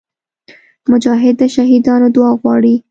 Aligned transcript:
مجاهد 0.91 1.35
د 1.41 1.43
شهیدانو 1.55 2.07
دعا 2.15 2.31
غواړي. 2.41 2.75